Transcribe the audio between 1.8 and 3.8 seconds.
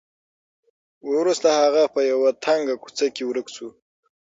په یوه تنګه کوڅه کې ورک شو.